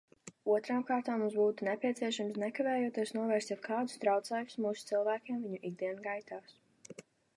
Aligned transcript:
Otrām 0.51 0.85
kārtām 0.85 1.19
mums 1.23 1.35
būtu 1.41 1.67
nepieciešams 1.67 2.39
nekavējoties 2.43 3.13
novērst 3.17 3.53
jebkādus 3.53 4.01
traucēkļus 4.07 4.59
mūsu 4.67 4.89
cilvēkiem 4.93 5.45
viņu 5.45 5.61
ikdienas 5.71 6.05
gaitās. 6.09 6.61